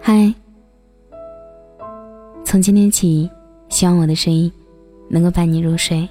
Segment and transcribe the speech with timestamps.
[0.00, 0.34] 嗨，
[2.44, 3.30] 从今天起，
[3.68, 4.52] 希望我的声音
[5.08, 6.08] 能够伴你入睡。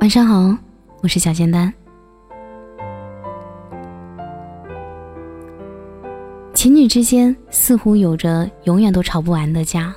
[0.00, 0.56] 晚上好，
[1.02, 1.72] 我是小仙丹。
[6.54, 9.92] 情侣之间似乎有着永远都吵不完的架，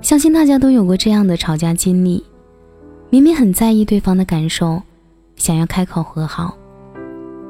[0.00, 2.24] 相信大家都有过这样的吵架经历。
[3.10, 4.82] 明明很在意对方的感受，
[5.36, 6.56] 想要开口和好，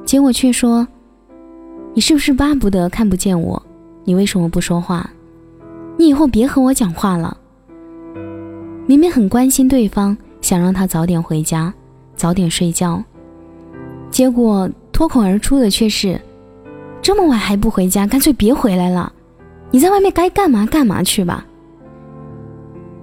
[0.09, 0.89] 结果却说。
[1.93, 3.63] 你是不是巴不得看不见我？
[4.05, 5.11] 你为什么不说话？
[5.99, 7.37] 你以后别和我讲话了。
[8.87, 11.75] 明明很关心对方，想让他早点回家，
[12.17, 13.05] 早点睡觉，
[14.11, 16.19] 结果脱口而出的却是：
[17.03, 19.13] 这么晚还不回家，干脆别回来了。
[19.71, 21.45] 你在外面该干嘛干嘛去吧。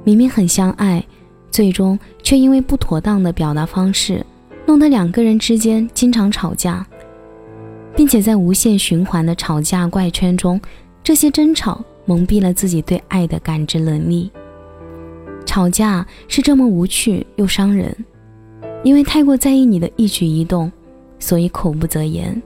[0.04, 1.06] 明明很相爱，
[1.52, 4.26] 最终却因为不妥当的表达方式，
[4.66, 6.84] 弄得两个人之间经常吵架。
[7.96, 10.60] 并且在无限循环的吵架怪圈中，
[11.04, 14.30] 这些争吵蒙蔽了自己对爱的感知能力。
[15.46, 17.96] 吵架是这么无趣又伤人，
[18.84, 20.72] 因为太过在意你的一举一动，
[21.20, 22.42] 所以口不择言。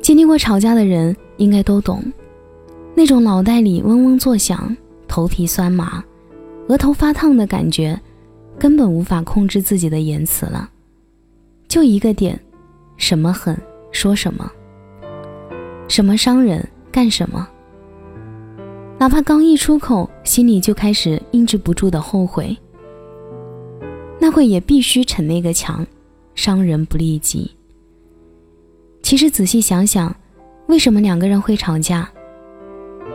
[0.00, 2.02] 经历过吵架的人应该都懂，
[2.94, 6.02] 那种脑袋里嗡嗡作响、头皮酸麻、
[6.68, 8.00] 额头发烫的感觉，
[8.58, 10.68] 根本无法控制自己的言辞了。
[11.72, 12.38] 就一个点，
[12.98, 13.58] 什么狠
[13.92, 14.52] 说什么，
[15.88, 17.48] 什么伤人干什么。
[18.98, 22.54] 哪怕刚一出口，心里就开始抑制不住的后悔，
[24.20, 25.86] 那会也必须逞那个强，
[26.34, 27.50] 伤人不利己。
[29.02, 30.14] 其实仔细想想，
[30.66, 32.06] 为什么两个人会吵架？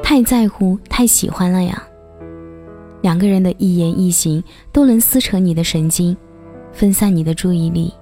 [0.01, 1.87] 太在乎，太喜欢了呀。
[3.03, 6.17] 两个人的一言一行都能撕扯你的神经，
[6.73, 7.93] 分散你的注意力。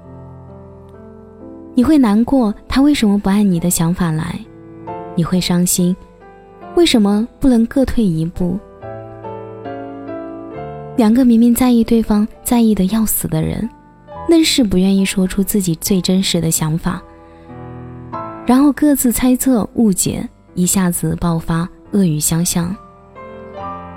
[1.78, 4.40] 你会难过，他为什么不按你的想法来？
[5.14, 5.94] 你会伤心，
[6.76, 8.58] 为什么不能各退一步？
[10.96, 13.70] 两个明明在意对方、在意的要死的人，
[14.30, 17.02] 愣是不愿意说出自己最真实的想法，
[18.46, 22.74] 然后各自猜测、误解，一下子爆发，恶语相向。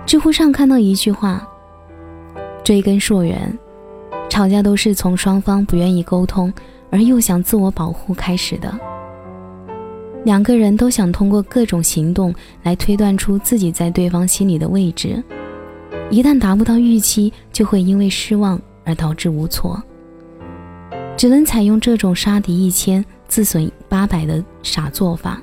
[0.04, 1.46] 知乎上看到一句话：
[2.64, 3.56] 追根溯源，
[4.28, 6.52] 吵架都是从双方不愿意沟通。
[6.90, 8.72] 而又想自我保护开始的，
[10.24, 15.22] 两个人都想通过各种行动来推断出自己在对方心里的位置，
[16.10, 19.82] 一旦达不到预期，就会因为失望而导致无措，
[21.16, 25.42] 只能采用这种杀敌一千自损八百的傻做法，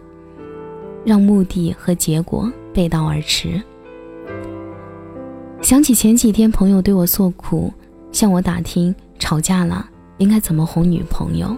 [1.05, 3.61] 让目的和结果背道而驰。
[5.61, 7.73] 想起前几天朋友对我诉苦，
[8.11, 9.89] 向我打听吵架了。
[10.17, 11.55] 应该怎么哄女朋友？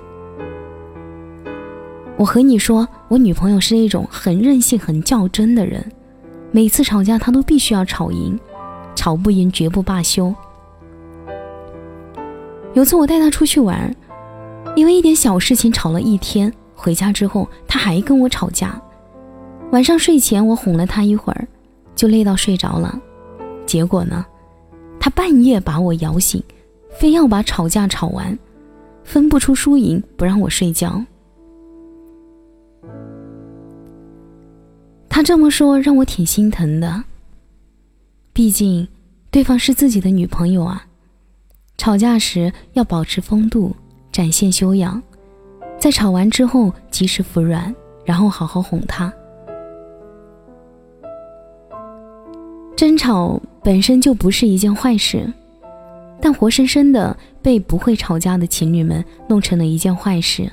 [2.17, 5.91] 我和你说，我女朋友是那种很任性、很较真的人，
[6.51, 8.39] 每次吵架她都必须要吵赢，
[8.95, 10.33] 吵不赢绝不罢休。
[12.73, 13.95] 有次我带她出去玩，
[14.75, 18.81] 因为一点小事情吵了一天，回家之后她还跟我吵架。
[19.71, 21.47] 晚上睡前我哄了她一会儿，
[21.95, 22.99] 就累到睡着了，
[23.67, 24.25] 结果呢，
[24.99, 26.43] 她半夜把我摇醒，
[26.99, 28.35] 非要把吵架吵完。
[29.07, 31.01] 分不出输赢，不让我睡觉。
[35.07, 37.01] 他这么说让我挺心疼的。
[38.33, 38.85] 毕竟，
[39.31, 40.85] 对方是自己的女朋友啊。
[41.77, 43.73] 吵架时要保持风度，
[44.11, 45.01] 展现修养，
[45.79, 47.73] 在吵完之后及时服软，
[48.03, 49.11] 然后好好哄她。
[52.75, 55.31] 争吵本身就不是一件坏事。
[56.21, 60.51] 但活生生的被不会吵架的情侣们弄成了一件坏事，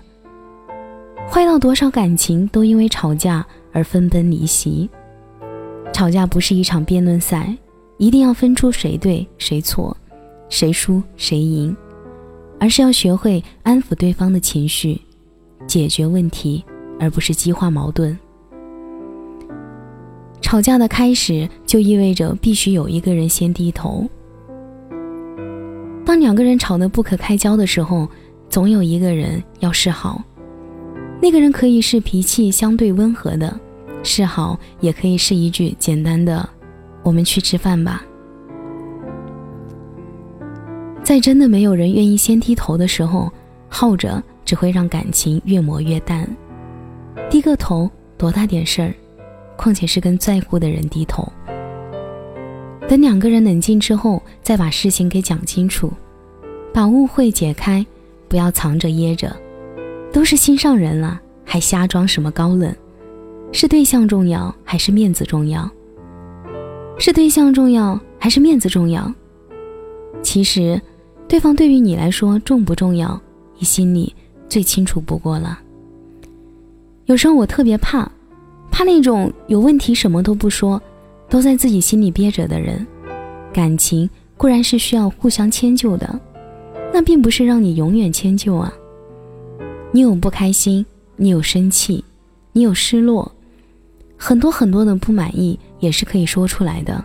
[1.28, 4.88] 坏到多少感情都因为吵架而分崩离析。
[5.92, 7.56] 吵架不是一场辩论赛，
[7.98, 9.96] 一定要分出谁对谁错，
[10.48, 11.74] 谁输谁赢，
[12.60, 15.00] 而是要学会安抚对方的情绪，
[15.66, 16.64] 解决问题，
[17.00, 18.16] 而不是激化矛盾。
[20.40, 24.06] 吵架的开始就意味着必须有一个人先低头。
[26.04, 28.08] 当两个人吵得不可开交的时候，
[28.48, 30.22] 总有一个人要示好。
[31.22, 33.58] 那个人可以是脾气相对温和的，
[34.02, 36.46] 示好也可以是一句简单的
[37.02, 38.04] “我们去吃饭吧”。
[41.02, 43.30] 在真的没有人愿意先低头的时候，
[43.68, 46.28] 耗着只会让感情越磨越淡。
[47.30, 48.94] 低个头多大点事儿，
[49.56, 51.26] 况且是跟在乎的人低头。
[52.94, 55.92] 等两个人冷静之后，再把事情给讲清楚，
[56.72, 57.84] 把误会解开，
[58.28, 59.36] 不要藏着掖着，
[60.12, 62.72] 都是心上人了，还瞎装什么高冷？
[63.50, 65.68] 是对象重要还是面子重要？
[66.96, 69.12] 是对象重要还是面子重要？
[70.22, 70.80] 其实，
[71.26, 73.20] 对方对于你来说重不重要，
[73.58, 74.14] 你心里
[74.48, 75.58] 最清楚不过了。
[77.06, 78.08] 有时候我特别怕，
[78.70, 80.80] 怕那种有问题什么都不说，
[81.34, 82.86] 都在自己心里憋着的人。
[83.52, 86.20] 感情固然是需要互相迁就的，
[86.92, 88.72] 那并不是让你永远迁就啊。
[89.90, 90.86] 你有不开心，
[91.16, 92.04] 你有生气，
[92.52, 93.32] 你有失落，
[94.16, 97.04] 很多很多的不满意也是可以说出来的。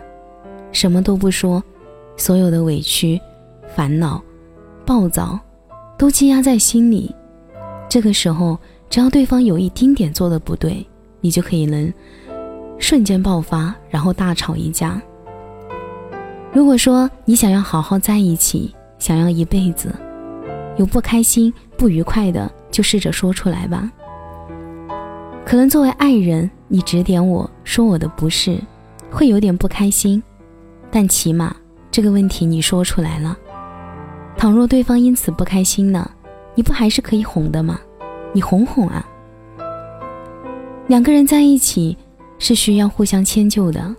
[0.70, 1.60] 什么都不说，
[2.16, 3.20] 所有的委屈、
[3.74, 4.22] 烦恼、
[4.86, 5.40] 暴躁，
[5.98, 7.12] 都积压在心里。
[7.88, 8.56] 这个时候。
[8.88, 10.84] 只要对方有一丁点做的不对，
[11.20, 11.92] 你就可以能
[12.80, 15.00] 瞬间爆发，然后大吵一架。
[16.52, 19.94] 如果说你想要好好在一起，想要一辈子，
[20.76, 23.88] 有不开心、不愉快的，就试着说出来吧。
[25.44, 28.58] 可能作为爱人，你指点我说我的不是，
[29.10, 30.20] 会有点不开心，
[30.90, 31.54] 但起码
[31.90, 33.36] 这个问题你说出来了。
[34.36, 36.10] 倘若对方因此不开心呢，
[36.54, 37.78] 你不还是可以哄的吗？
[38.32, 39.06] 你哄哄啊！
[40.86, 41.96] 两个人在一起
[42.40, 43.94] 是需要互相迁就的，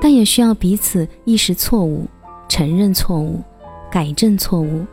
[0.00, 2.08] 但也需要彼此意识错误、
[2.48, 3.40] 承认错误、
[3.88, 4.84] 改正错误，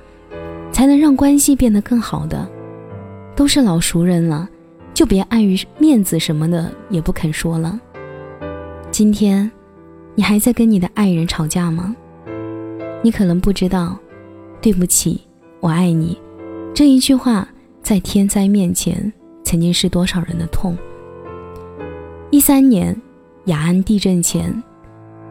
[0.71, 2.47] 才能让关系变得更好的。
[3.35, 4.47] 都是老熟人了，
[4.93, 7.79] 就别碍于面子什么的也不肯说了。
[8.91, 9.49] 今天，
[10.13, 11.95] 你还在跟你的爱人吵架吗？
[13.01, 13.97] 你可能不知道，
[14.61, 15.21] 对不起，
[15.59, 16.15] 我爱你，
[16.75, 17.47] 这一句话。
[17.83, 19.11] 在天灾面前，
[19.43, 20.77] 曾经是多少人的痛。
[22.31, 22.95] 一三年
[23.45, 24.63] 雅安地震前，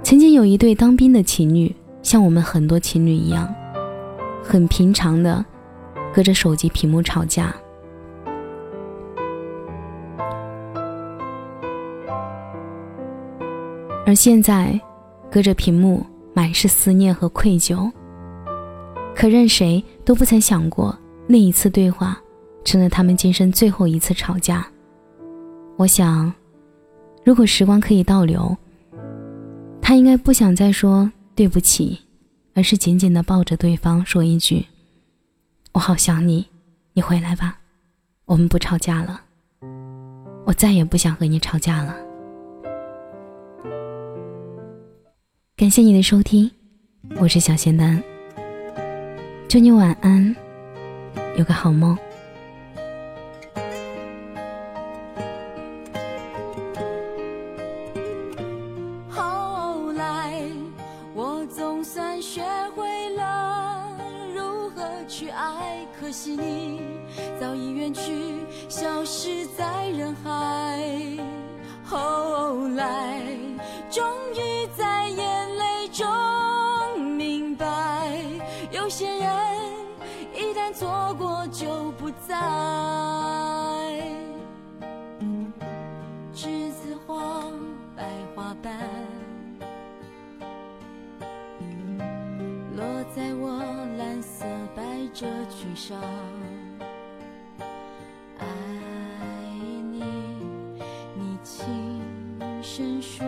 [0.02, 3.52] 曾经有一对当兵的情侣，像我们很多情侣一样，
[4.44, 5.42] 很平常的
[6.12, 7.54] 隔着手机屏幕吵架。
[14.04, 14.78] 而现在，
[15.30, 16.04] 隔着屏幕
[16.34, 17.90] 满是思念和愧疚。
[19.14, 20.94] 可任谁都不曾想过，
[21.26, 22.20] 那一次对话。
[22.62, 24.66] 成了他们今生最后一次吵架。
[25.76, 26.30] 我想，
[27.24, 28.56] 如果时光可以倒流，
[29.80, 31.98] 他应该不想再说对不起，
[32.54, 34.64] 而是紧紧的抱着对方说一句
[35.72, 36.46] ：“我好想你，
[36.94, 37.58] 你回来吧，
[38.24, 39.20] 我们不吵架了。
[40.46, 41.94] 我再也不想和你吵架了。”
[45.56, 46.50] 感谢你的收听，
[47.20, 48.02] 我是小仙丹。
[49.46, 50.34] 祝你晚安，
[51.36, 51.96] 有个好梦。
[78.90, 79.24] 有些人
[80.34, 82.34] 一旦错过就不再。
[86.34, 87.40] 栀子花
[87.94, 88.02] 白
[88.34, 88.76] 花瓣，
[92.76, 92.84] 落
[93.14, 93.62] 在我
[93.96, 94.44] 蓝色
[94.74, 94.82] 百
[95.14, 95.96] 褶裙上。
[98.40, 98.44] 爱
[99.92, 100.02] 你，
[101.14, 101.64] 你轻
[102.60, 103.24] 声说。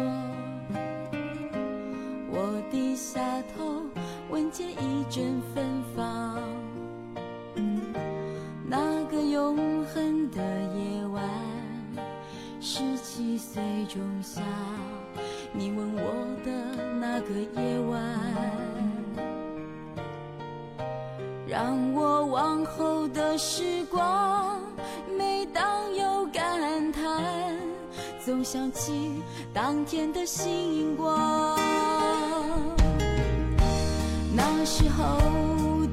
[2.35, 3.21] 我低下
[3.55, 3.83] 头，
[4.31, 5.41] 闻见一阵
[23.33, 24.61] 的时光，
[25.17, 27.57] 每当有感叹，
[28.23, 29.23] 总想起
[29.55, 31.59] 当天的星光。
[34.37, 35.17] 那时候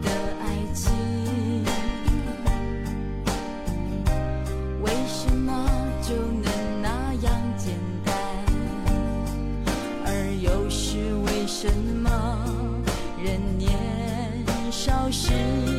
[0.02, 0.10] 的
[0.42, 0.92] 爱情，
[4.84, 5.66] 为什么
[6.02, 8.14] 就能那样简单？
[10.06, 12.38] 而又是为什么
[13.24, 13.72] 人年
[14.70, 15.79] 少时？